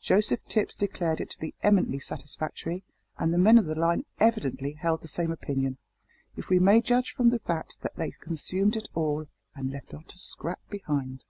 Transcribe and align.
Joseph 0.00 0.40
Tipps 0.48 0.74
declared 0.74 1.20
it 1.20 1.30
to 1.30 1.38
be 1.38 1.54
eminently 1.62 2.00
satisfactory, 2.00 2.82
and 3.18 3.32
the 3.32 3.38
men 3.38 3.56
of 3.56 3.66
the 3.66 3.76
line 3.78 4.04
evidently 4.18 4.72
held 4.72 5.00
the 5.00 5.06
same 5.06 5.30
opinion, 5.30 5.78
if 6.34 6.48
we 6.48 6.58
may 6.58 6.80
judge 6.80 7.12
from 7.12 7.28
the 7.30 7.38
fact 7.38 7.80
that 7.82 7.94
they 7.94 8.10
consumed 8.10 8.74
it 8.74 8.88
all, 8.94 9.28
and 9.54 9.70
left 9.70 9.92
not 9.92 10.12
a 10.12 10.18
scrap 10.18 10.60
behind. 10.70 11.24